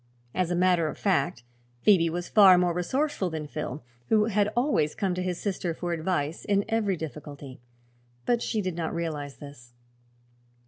[0.33, 1.43] As a matter of fact
[1.83, 5.93] Phoebe was far more resourceful than Phil, who had always come to his sister for
[5.93, 7.61] advice in every difficulty.
[8.25, 9.73] But she did not realize this.